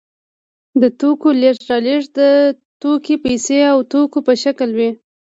[0.81, 2.21] د توکو لېږد رالېږد د
[2.81, 4.89] توکي پیسې او توکي په شکل وي